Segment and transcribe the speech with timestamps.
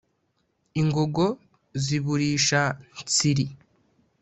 [0.81, 1.25] ingongo
[1.83, 3.45] z’i burisha-nsiri